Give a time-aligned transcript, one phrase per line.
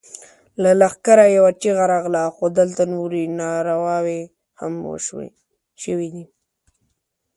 [0.61, 2.23] له لښکره يوه چيغه راغله!
[2.35, 4.21] خو دلته نورې نارواوې
[4.59, 4.73] هم
[5.85, 6.25] شوې دي.